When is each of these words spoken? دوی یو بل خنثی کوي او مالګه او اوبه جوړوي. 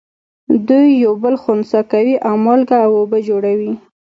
دوی 0.67 0.87
یو 1.03 1.13
بل 1.23 1.35
خنثی 1.43 1.81
کوي 1.91 2.15
او 2.27 2.35
مالګه 2.45 2.77
او 2.85 2.91
اوبه 2.99 3.19
جوړوي. 3.29 3.73